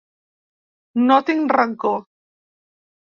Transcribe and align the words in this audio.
No 1.09 1.17
tinc 1.27 1.53
rancor. 1.57 1.99